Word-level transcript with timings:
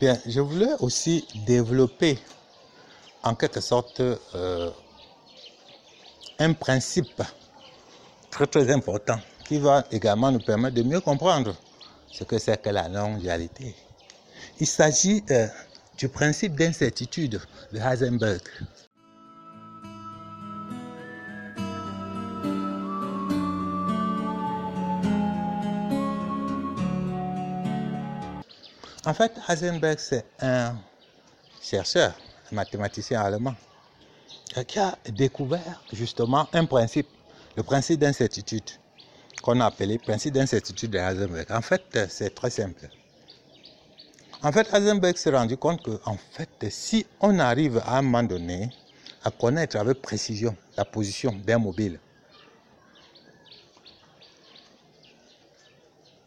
Bien, 0.00 0.18
je 0.24 0.40
voulais 0.40 0.72
aussi 0.78 1.26
développer 1.46 2.18
en 3.22 3.34
quelque 3.34 3.60
sorte 3.60 4.00
euh, 4.00 4.70
un 6.38 6.54
principe 6.54 7.22
très 8.30 8.46
très 8.46 8.72
important 8.72 9.20
qui 9.44 9.58
va 9.58 9.84
également 9.90 10.32
nous 10.32 10.40
permettre 10.40 10.76
de 10.76 10.82
mieux 10.84 11.02
comprendre 11.02 11.54
ce 12.10 12.24
que 12.24 12.38
c'est 12.38 12.62
que 12.62 12.70
la 12.70 12.88
non-dualité. 12.88 13.74
Il 14.58 14.66
s'agit 14.66 15.22
euh, 15.32 15.46
du 15.98 16.08
principe 16.08 16.54
d'incertitude 16.56 17.38
de 17.70 17.78
Heisenberg. 17.78 18.40
En 29.06 29.14
fait, 29.14 29.32
Heisenberg, 29.48 29.98
c'est 29.98 30.26
un 30.40 30.76
chercheur, 31.62 32.12
un 32.52 32.54
mathématicien 32.54 33.22
allemand, 33.22 33.54
qui 34.66 34.78
a 34.78 34.98
découvert 35.08 35.82
justement 35.90 36.46
un 36.52 36.66
principe, 36.66 37.08
le 37.56 37.62
principe 37.62 38.00
d'incertitude, 38.00 38.70
qu'on 39.42 39.58
a 39.60 39.66
appelé 39.66 39.98
principe 39.98 40.34
d'incertitude 40.34 40.90
de 40.90 40.98
Heisenberg. 40.98 41.50
En 41.50 41.62
fait, 41.62 41.98
c'est 42.10 42.34
très 42.34 42.50
simple. 42.50 42.88
En 44.42 44.52
fait, 44.52 44.68
Heisenberg 44.72 45.16
s'est 45.16 45.30
rendu 45.30 45.56
compte 45.56 45.82
que, 45.82 45.98
en 46.04 46.16
fait, 46.32 46.70
si 46.70 47.06
on 47.20 47.38
arrive 47.38 47.78
à 47.86 47.98
un 47.98 48.02
moment 48.02 48.22
donné 48.22 48.70
à 49.24 49.30
connaître 49.30 49.76
avec 49.76 50.02
précision 50.02 50.54
la 50.76 50.84
position 50.84 51.32
d'un 51.32 51.58
mobile, 51.58 51.98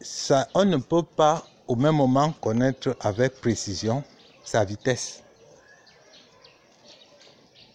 ça, 0.00 0.48
on 0.54 0.64
ne 0.64 0.76
peut 0.76 1.02
pas 1.02 1.46
au 1.66 1.76
même 1.76 1.96
moment 1.96 2.32
connaître 2.40 2.96
avec 3.00 3.40
précision 3.40 4.04
sa 4.44 4.64
vitesse. 4.64 5.22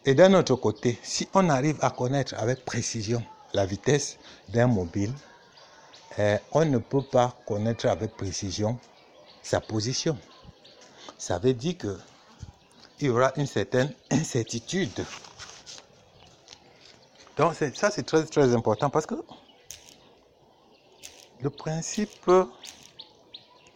Et 0.06 0.14
d'un 0.14 0.34
autre 0.34 0.56
côté, 0.56 0.98
si 1.04 1.28
on 1.34 1.50
arrive 1.50 1.78
à 1.82 1.90
connaître 1.90 2.34
avec 2.38 2.64
précision 2.66 3.24
la 3.54 3.66
vitesse 3.66 4.18
d'un 4.50 4.68
mobile, 4.68 5.14
eh, 6.18 6.38
on 6.52 6.66
ne 6.66 6.78
peut 6.78 7.02
pas 7.02 7.36
connaître 7.46 7.88
avec 7.88 8.16
précision 8.16 8.80
sa 9.42 9.62
position. 9.62 10.18
Ça 11.18 11.38
veut 11.40 11.54
dire 11.54 11.78
que 11.78 11.98
il 13.00 13.08
y 13.08 13.10
aura 13.10 13.32
une 13.38 13.48
certaine 13.48 13.94
incertitude. 14.12 15.06
Donc 17.38 17.54
ça 17.74 17.90
c'est 17.90 18.04
très 18.04 18.26
très 18.26 18.54
important 18.54 18.90
parce 18.90 19.06
que 19.06 19.16
le 21.42 21.50
principe 21.50 22.30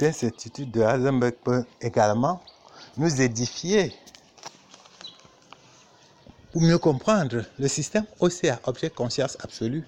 d'incertitude 0.03 0.69
de 0.69 0.81
Heisenberg 0.81 1.35
peut 1.45 1.63
également 1.79 2.41
nous 2.97 3.21
édifier 3.21 3.93
pour 6.51 6.61
mieux 6.61 6.77
comprendre 6.77 7.43
le 7.57 7.67
système 7.69 8.05
OCA, 8.19 8.59
objet 8.65 8.89
conscience 8.89 9.37
absolue. 9.41 9.85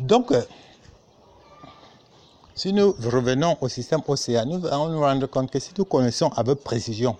Donc, 0.00 0.32
euh, 0.32 0.42
si 2.60 2.74
nous 2.74 2.94
revenons 3.04 3.56
au 3.62 3.68
système 3.70 4.02
OCA, 4.06 4.44
nous 4.44 4.66
allons 4.66 4.90
nous 4.90 5.00
rendre 5.00 5.26
compte 5.28 5.50
que 5.50 5.58
si 5.58 5.70
nous 5.78 5.86
connaissons 5.86 6.28
avec 6.36 6.62
précision 6.62 7.16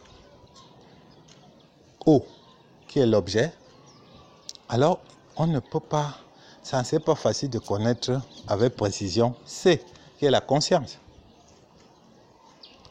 O, 2.05 2.23
qui 2.87 2.99
est 2.99 3.07
l'objet, 3.07 3.51
alors 4.69 5.01
on 5.37 5.47
ne 5.47 5.59
peut 5.59 5.81
pas, 5.81 6.19
ça 6.63 6.83
n'est 6.93 6.99
pas 6.99 7.15
facile 7.15 7.49
de 7.49 7.59
connaître 7.59 8.21
avec 8.49 8.77
précision 8.77 9.35
C, 9.47 9.83
qui 10.19 10.27
est 10.27 10.31
la 10.31 10.43
conscience. 10.43 10.99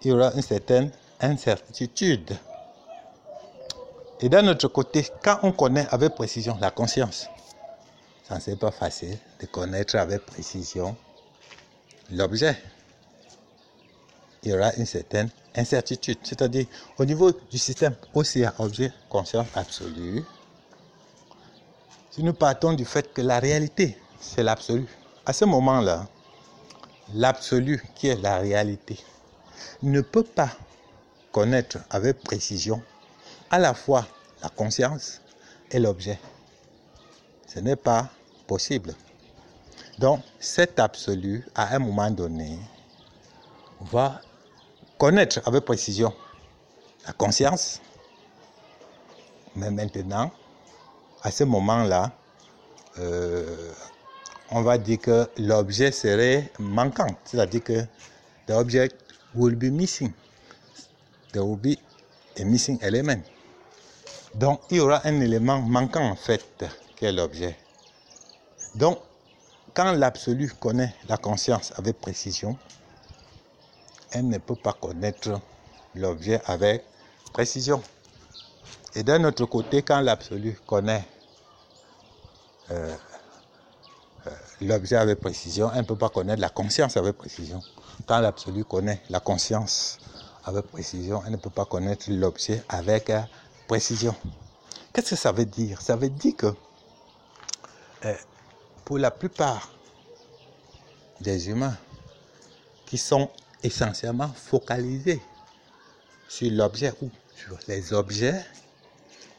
Il 0.01 0.07
y 0.07 0.11
aura 0.11 0.33
une 0.33 0.41
certaine 0.41 0.89
incertitude. 1.21 2.35
Et 4.21 4.27
d'un 4.27 4.47
autre 4.47 4.69
côté, 4.69 5.05
quand 5.21 5.37
on 5.43 5.51
connaît 5.51 5.85
avec 5.91 6.15
précision 6.15 6.57
la 6.59 6.71
conscience, 6.71 7.29
ça 8.27 8.39
n'est 8.47 8.55
pas 8.55 8.71
facile 8.71 9.19
de 9.39 9.45
connaître 9.45 9.97
avec 9.97 10.25
précision 10.25 10.97
l'objet. 12.11 12.57
Il 14.43 14.51
y 14.51 14.53
aura 14.53 14.73
une 14.75 14.85
certaine 14.85 15.29
incertitude. 15.55 16.17
C'est-à-dire, 16.23 16.65
au 16.97 17.05
niveau 17.05 17.31
du 17.31 17.57
système 17.57 17.95
OCA, 18.13 18.53
objet, 18.59 18.91
conscience 19.09 19.47
absolue, 19.55 20.23
si 22.11 22.23
nous 22.23 22.33
partons 22.33 22.73
du 22.73 22.85
fait 22.85 23.13
que 23.13 23.21
la 23.21 23.39
réalité, 23.39 23.97
c'est 24.19 24.43
l'absolu, 24.43 24.87
à 25.25 25.33
ce 25.33 25.45
moment-là, 25.45 26.07
l'absolu 27.13 27.83
qui 27.95 28.07
est 28.07 28.21
la 28.21 28.39
réalité 28.39 28.97
ne 29.83 30.01
peut 30.01 30.23
pas 30.23 30.51
connaître 31.31 31.77
avec 31.89 32.21
précision 32.23 32.81
à 33.49 33.59
la 33.59 33.73
fois 33.73 34.07
la 34.41 34.49
conscience 34.49 35.21
et 35.71 35.79
l'objet. 35.79 36.19
Ce 37.47 37.59
n'est 37.59 37.75
pas 37.75 38.09
possible. 38.47 38.93
Donc, 39.99 40.21
cet 40.39 40.79
absolu, 40.79 41.45
à 41.53 41.75
un 41.75 41.79
moment 41.79 42.09
donné, 42.09 42.57
va 43.81 44.21
connaître 44.97 45.41
avec 45.45 45.65
précision 45.65 46.13
la 47.05 47.11
conscience, 47.11 47.81
mais 49.57 49.69
maintenant, 49.69 50.31
à 51.21 51.31
ce 51.31 51.43
moment-là, 51.43 52.13
euh, 52.97 53.73
on 54.51 54.61
va 54.61 54.77
dire 54.77 54.99
que 54.99 55.29
l'objet 55.37 55.91
serait 55.91 56.49
manquant, 56.59 57.13
c'est-à-dire 57.25 57.63
que 57.65 57.81
the 58.47 58.51
object 58.51 58.95
will 59.35 59.57
be 59.57 59.65
missing. 59.65 60.13
There 61.33 61.43
will 61.43 61.59
be 61.59 61.77
a 62.39 62.45
missing 62.45 62.79
element. 62.81 63.21
Donc, 64.33 64.61
il 64.69 64.77
y 64.77 64.79
aura 64.79 65.05
un 65.05 65.19
élément 65.19 65.59
manquant 65.59 66.09
en 66.09 66.15
fait, 66.15 66.45
qui 66.95 67.03
est 67.03 67.11
l'objet. 67.11 67.57
Quand 69.79 69.93
l'absolu 69.93 70.51
connaît 70.59 70.93
la 71.07 71.15
conscience 71.15 71.71
avec 71.77 72.01
précision, 72.01 72.57
elle 74.11 74.27
ne 74.27 74.37
peut 74.37 74.57
pas 74.57 74.73
connaître 74.73 75.39
l'objet 75.95 76.41
avec 76.47 76.83
précision. 77.31 77.81
Et 78.93 79.03
d'un 79.03 79.23
autre 79.23 79.45
côté, 79.45 79.81
quand 79.81 80.01
l'absolu 80.01 80.59
connaît 80.67 81.07
euh, 82.71 82.93
euh, 84.27 84.31
l'objet 84.59 84.97
avec 84.97 85.21
précision, 85.21 85.71
elle 85.71 85.83
ne 85.83 85.87
peut 85.87 85.95
pas 85.95 86.09
connaître 86.09 86.41
la 86.41 86.49
conscience 86.49 86.97
avec 86.97 87.17
précision. 87.17 87.61
Quand 88.05 88.19
l'absolu 88.19 88.65
connaît 88.65 89.01
la 89.09 89.21
conscience 89.21 89.97
avec 90.43 90.65
précision, 90.65 91.21
elle 91.25 91.31
ne 91.31 91.37
peut 91.37 91.49
pas 91.49 91.63
connaître 91.63 92.07
l'objet 92.09 92.61
avec 92.67 93.09
euh, 93.09 93.21
précision. 93.65 94.13
Qu'est-ce 94.91 95.11
que 95.11 95.15
ça 95.15 95.31
veut 95.31 95.45
dire? 95.45 95.81
Ça 95.81 95.95
veut 95.95 96.09
dire 96.09 96.35
que 96.35 96.53
pour 98.89 98.97
la 98.97 99.11
plupart 99.11 99.69
des 101.21 101.47
humains 101.47 101.77
qui 102.87 102.97
sont 102.97 103.29
essentiellement 103.61 104.29
focalisés 104.29 105.21
sur 106.27 106.49
l'objet 106.49 106.91
ou 107.03 107.11
sur 107.35 107.55
les 107.67 107.93
objets 107.93 108.43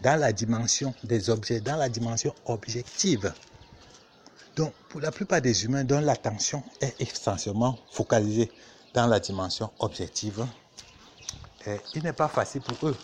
dans 0.03 0.21
la 0.21 0.33
dimension 0.33 0.94
des 1.03 1.31
objets, 1.31 1.59
dans 1.59 1.75
la 1.75 1.88
dimension 1.88 2.33
objective. 2.44 3.34
Donc, 4.55 4.72
pour 4.88 5.00
la 5.00 5.11
plupart 5.11 5.41
des 5.41 5.65
humains 5.65 5.82
dont 5.82 5.99
l'attention 5.99 6.62
est 6.81 6.94
essentiellement 7.00 7.77
focalisée 7.91 8.53
dans 8.94 9.09
la 9.09 9.19
dimension 9.19 9.72
objective, 9.81 10.47
eh, 11.67 11.76
il 11.97 12.05
n'est 12.05 12.12
pas 12.12 12.29
facile 12.29 12.61
pour 12.61 12.88
eux 12.88 12.97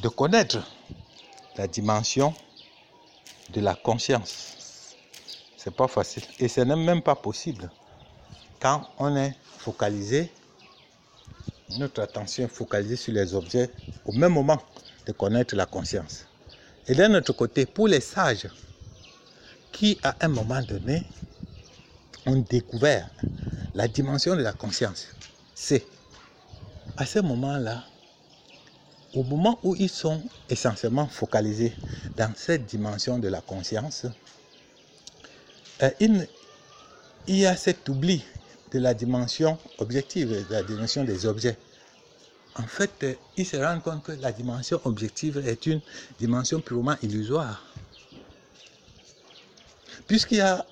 de 0.00 0.08
connaître 0.10 0.58
la 1.56 1.66
dimension 1.66 2.34
de 3.48 3.62
la 3.62 3.74
conscience. 3.74 4.61
C'est 5.62 5.70
pas 5.70 5.86
facile. 5.86 6.24
Et 6.40 6.48
ce 6.48 6.60
n'est 6.60 6.74
même 6.74 7.02
pas 7.02 7.14
possible 7.14 7.70
quand 8.60 8.88
on 8.98 9.16
est 9.16 9.32
focalisé, 9.58 10.28
notre 11.78 12.02
attention 12.02 12.44
est 12.44 12.48
focalisée 12.48 12.96
sur 12.96 13.12
les 13.12 13.32
objets 13.34 13.70
au 14.04 14.12
même 14.12 14.32
moment 14.32 14.60
de 15.06 15.12
connaître 15.12 15.54
la 15.54 15.66
conscience. 15.66 16.26
Et 16.88 16.96
d'un 16.96 17.14
autre 17.14 17.32
côté, 17.32 17.64
pour 17.66 17.86
les 17.86 18.00
sages 18.00 18.48
qui, 19.70 19.98
à 20.02 20.16
un 20.20 20.28
moment 20.28 20.62
donné, 20.62 21.04
ont 22.26 22.44
découvert 22.48 23.08
la 23.74 23.86
dimension 23.86 24.34
de 24.34 24.42
la 24.42 24.52
conscience, 24.52 25.08
c'est 25.54 25.86
à 26.96 27.06
ce 27.06 27.20
moment-là, 27.20 27.84
au 29.14 29.22
moment 29.22 29.60
où 29.62 29.76
ils 29.76 29.88
sont 29.88 30.22
essentiellement 30.48 31.06
focalisés 31.06 31.76
dans 32.16 32.32
cette 32.34 32.66
dimension 32.66 33.18
de 33.20 33.28
la 33.28 33.40
conscience, 33.40 34.06
il, 36.00 36.28
y 37.26 37.46
a 37.46 37.56
cet 37.56 37.88
oubli 37.88 38.24
de 38.72 38.78
la 38.78 38.94
dimension 38.94 39.58
objective, 39.78 40.46
de 40.48 40.52
la 40.52 40.62
dimension 40.62 41.04
des 41.04 41.26
objets. 41.26 41.56
En 42.56 42.66
fait, 42.66 43.18
ils 43.36 43.46
se 43.46 43.56
rendent 43.56 43.82
compte 43.82 44.02
que 44.02 44.12
la 44.12 44.32
dimension 44.32 44.80
objective 44.84 45.38
est 45.46 45.66
une 45.66 45.80
dimension 46.18 46.60
purement 46.60 46.96
illusoire. 47.02 47.64
Puisqu'il 50.06 50.38
y 50.38 50.40
a 50.40 50.64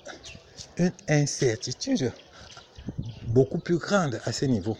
une 0.77 0.91
incertitude 1.07 2.11
beaucoup 3.27 3.57
plus 3.57 3.77
grande 3.77 4.19
à 4.25 4.31
ce 4.31 4.45
niveau. 4.45 4.77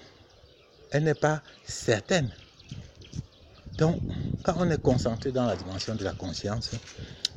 Elle 0.92 1.04
n'est 1.04 1.14
pas 1.14 1.42
certaine. 1.66 2.30
Donc, 3.78 4.00
quand 4.44 4.56
on 4.58 4.70
est 4.70 4.82
concentré 4.82 5.32
dans 5.32 5.46
la 5.46 5.56
dimension 5.56 5.96
de 5.96 6.04
la 6.04 6.14
conscience, 6.14 6.72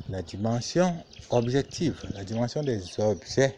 la 0.09 0.21
dimension 0.21 0.95
objective, 1.29 1.95
la 2.13 2.23
dimension 2.23 2.61
des 2.63 2.81
objets, 2.99 3.55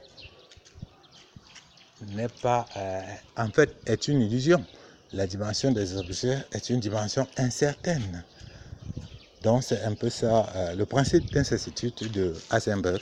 n'est 2.13 2.27
pas, 2.29 2.65
euh, 2.77 3.01
en 3.37 3.49
fait, 3.49 3.75
est 3.85 4.07
une 4.07 4.21
illusion. 4.21 4.63
La 5.13 5.25
dimension 5.25 5.71
des 5.71 5.97
objets 5.97 6.37
est 6.51 6.69
une 6.69 6.79
dimension 6.79 7.27
incertaine. 7.37 8.23
Donc, 9.41 9.63
c'est 9.63 9.81
un 9.83 9.93
peu 9.93 10.09
ça, 10.09 10.47
euh, 10.55 10.75
le 10.75 10.85
principe 10.85 11.31
d'incertitude 11.31 12.11
de 12.11 12.33
Heisenberg, 12.51 13.01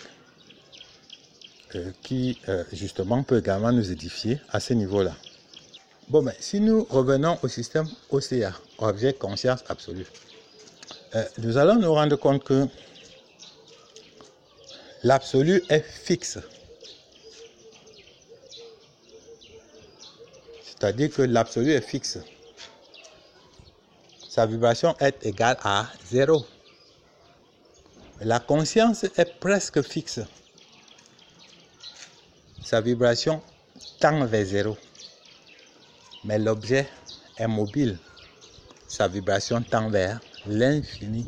euh, 1.76 1.92
qui 2.02 2.40
justement 2.72 3.24
peut 3.24 3.40
également 3.40 3.72
nous 3.72 3.92
édifier 3.92 4.40
à 4.50 4.60
ce 4.60 4.74
niveau-là. 4.74 5.14
Bon, 6.08 6.22
mais 6.22 6.36
si 6.40 6.60
nous 6.60 6.84
revenons 6.90 7.38
au 7.42 7.48
système 7.48 7.88
OCA, 8.12 8.54
objet 8.78 9.14
conscience 9.14 9.64
absolue, 9.68 10.06
nous 11.40 11.58
allons 11.58 11.76
nous 11.80 11.94
rendre 11.94 12.18
compte 12.18 12.44
que 12.44 12.68
l'absolu 15.06 15.62
est 15.70 15.86
fixe. 15.86 16.40
C'est-à-dire 20.64 21.12
que 21.12 21.22
l'absolu 21.22 21.74
est 21.74 21.82
fixe. 21.82 22.18
Sa 24.28 24.48
vibration 24.48 24.96
est 25.00 25.24
égale 25.24 25.58
à 25.64 25.86
zéro. 26.08 26.44
La 28.20 28.40
conscience 28.40 29.04
est 29.04 29.40
presque 29.40 29.84
fixe. 29.84 30.22
Sa 32.64 32.82
vibration 32.82 33.44
tend 34.00 34.26
vers 34.26 34.46
zéro. 34.46 34.76
Mais 36.24 36.40
l'objet 36.40 36.88
est 37.38 37.48
mobile. 37.48 38.00
Sa 38.88 39.08
vibration 39.08 39.62
tend 39.62 39.88
vers 39.92 40.20
l'infini. 40.48 41.28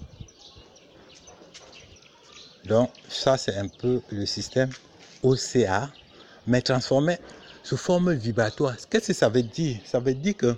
Donc 2.68 2.92
ça, 3.10 3.38
c'est 3.38 3.56
un 3.56 3.68
peu 3.68 4.02
le 4.12 4.26
système 4.26 4.70
OCA, 5.24 5.90
mais 6.46 6.62
transformé 6.62 7.18
sous 7.64 7.78
forme 7.78 8.14
vibratoire. 8.14 8.76
Qu'est-ce 8.90 9.08
que 9.08 9.14
ça 9.14 9.30
veut 9.30 9.44
dire? 9.44 9.80
Ça 9.86 10.00
veut 10.00 10.14
dire 10.14 10.36
que 10.38 10.56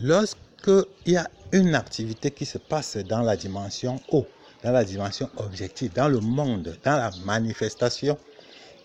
lorsqu'il 0.00 0.84
y 1.06 1.16
a 1.16 1.28
une 1.52 1.74
activité 1.74 2.30
qui 2.30 2.46
se 2.46 2.58
passe 2.58 2.96
dans 2.96 3.22
la 3.22 3.36
dimension 3.36 4.00
O, 4.10 4.26
dans 4.62 4.72
la 4.72 4.84
dimension 4.84 5.28
objective, 5.36 5.92
dans 5.92 6.08
le 6.08 6.20
monde, 6.20 6.76
dans 6.84 6.96
la 6.96 7.10
manifestation, 7.24 8.18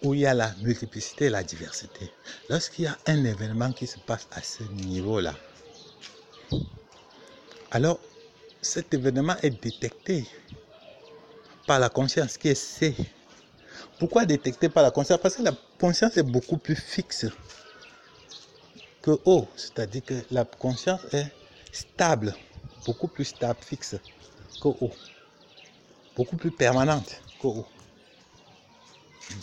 où 0.04 0.14
il 0.14 0.22
y 0.22 0.26
a 0.26 0.34
la 0.34 0.54
multiplicité 0.62 1.26
et 1.26 1.30
la 1.30 1.44
diversité, 1.44 2.12
lorsqu'il 2.50 2.86
y 2.86 2.88
a 2.88 2.98
un 3.08 3.24
événement 3.24 3.72
qui 3.72 3.88
se 3.88 3.98
passe 4.00 4.28
à 4.32 4.42
ce 4.42 4.64
niveau-là, 4.64 5.34
alors 7.72 8.00
cet 8.66 8.94
événement 8.94 9.36
est 9.44 9.62
détecté 9.64 10.28
par 11.66 11.80
la 11.80 11.90
conscience 11.90 12.38
qui 12.38 12.56
C 12.56 12.96
pourquoi 13.98 14.26
détecter 14.26 14.70
par 14.70 14.84
la 14.84 14.92
conscience? 14.92 15.20
Parce 15.22 15.36
que 15.36 15.42
la 15.42 15.54
conscience 15.80 16.18
est 16.18 16.24
beaucoup 16.24 16.58
plus 16.58 16.76
fixe 16.76 17.28
que 19.02 19.12
O. 19.26 19.48
C'est-à-dire 19.56 20.04
que 20.06 20.14
la 20.32 20.44
conscience 20.46 21.02
est 21.14 21.32
stable, 21.72 22.36
beaucoup 22.86 23.08
plus 23.08 23.26
stable, 23.26 23.60
fixe 23.64 23.96
que 24.60 24.68
O. 24.68 24.92
Beaucoup 26.16 26.36
plus 26.36 26.52
permanente 26.52 27.22
que 27.42 27.48
O. 27.48 27.66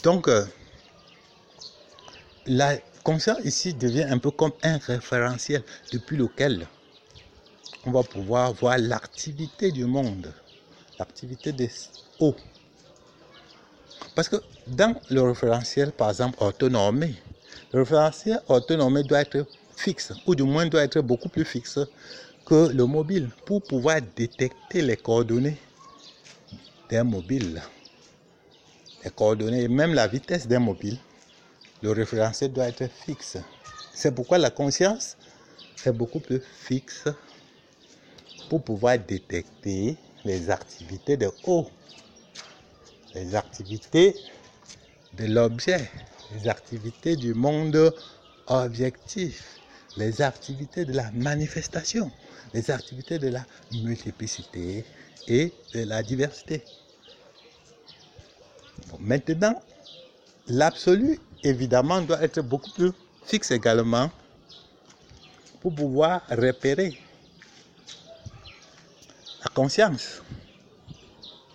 Donc, 0.03 0.29
euh, 0.29 0.45
la 2.47 2.77
conscience 3.03 3.39
ici 3.45 3.73
devient 3.75 4.07
un 4.09 4.19
peu 4.19 4.31
comme 4.31 4.53
un 4.63 4.79
référentiel 4.79 5.63
depuis 5.93 6.17
lequel 6.17 6.67
on 7.85 7.91
va 7.91 8.03
pouvoir 8.03 8.53
voir 8.53 8.79
l'activité 8.79 9.73
du 9.73 9.85
monde, 9.85 10.33
l'activité 10.99 11.53
des 11.53 11.71
O. 12.21 12.35
Parce 14.15 14.29
que 14.29 14.37
dans 14.67 14.95
le 15.11 15.23
référentiel, 15.23 15.93
par 15.93 16.11
exemple, 16.11 16.43
autonomé, 16.43 17.15
le 17.73 17.81
référentiel 17.81 18.41
autonomé 18.49 19.03
doit 19.03 19.21
être 19.21 19.47
fixe, 19.77 20.13
ou 20.27 20.35
du 20.35 20.43
moins 20.43 20.67
doit 20.67 20.83
être 20.83 21.01
beaucoup 21.01 21.29
plus 21.29 21.45
fixe 21.45 21.79
que 22.45 22.69
le 22.69 22.87
mobile, 22.87 23.31
pour 23.45 23.63
pouvoir 23.63 24.01
détecter 24.17 24.83
les 24.83 24.97
coordonnées 24.97 25.59
d'un 26.91 27.05
mobile. 27.05 27.63
Les 29.05 29.11
coordonnées, 29.11 29.69
même 29.69 29.95
la 29.95 30.07
vitesse 30.07 30.47
d'un 30.47 30.61
mobile, 30.61 30.99
le 31.83 31.91
référentiel 31.91 32.53
doit 32.53 32.69
être 32.69 32.89
fixe. 32.89 33.39
C'est 33.93 34.15
pourquoi 34.15 34.39
la 34.39 34.51
conscience 34.51 35.17
est 35.85 35.93
beaucoup 35.93 36.21
plus 36.21 36.41
fixe 36.41 37.09
pour 38.53 38.61
pouvoir 38.61 38.99
détecter 38.99 39.97
les 40.27 40.51
activités 40.51 41.17
de 41.17 41.31
haut. 41.45 41.71
Les 43.15 43.35
activités 43.35 44.15
de 45.15 45.25
l'objet, 45.25 45.91
les 46.35 46.49
activités 46.49 47.17
du 47.17 47.33
monde 47.33 47.95
objectif, 48.49 49.59
les 49.97 50.21
activités 50.21 50.85
de 50.85 50.93
la 50.93 51.11
manifestation, 51.13 52.11
les 52.53 52.71
activités 52.71 53.19
de 53.19 53.29
la 53.29 53.43
multiplicité 53.73 54.85
et 55.27 55.51
de 55.73 55.85
la 55.85 56.03
diversité. 56.03 56.63
maintenant, 59.01 59.63
l'absolu, 60.47 61.19
évidemment, 61.43 62.03
doit 62.03 62.23
être 62.23 62.43
beaucoup 62.43 62.71
plus 62.71 62.93
fixe 63.25 63.51
également 63.51 64.11
pour 65.63 65.75
pouvoir 65.75 66.21
repérer 66.29 66.99
la 69.45 69.51
conscience 69.55 70.23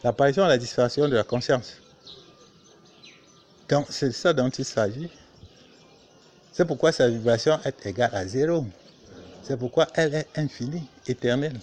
l'apparition 0.04 0.46
et 0.46 0.50
la 0.50 0.58
disparition 0.58 1.08
de 1.08 1.16
la 1.16 1.24
conscience. 1.24 1.82
Donc, 3.70 3.88
c'est 3.90 4.12
ça 4.12 4.34
dont 4.34 4.50
il 4.50 4.66
s'agit. 4.66 5.10
C'est 6.54 6.66
pourquoi 6.66 6.92
sa 6.92 7.10
vibration 7.10 7.60
est 7.66 7.86
égale 7.86 8.16
à 8.16 8.26
zéro. 8.26 8.66
C'est 9.44 9.58
pourquoi 9.58 9.88
elle 9.94 10.16
est 10.16 10.28
infinie, 10.36 10.88
éternelle. 11.06 11.60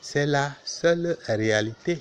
C'est 0.00 0.26
la 0.26 0.52
seule 0.64 1.16
réalité. 1.26 2.00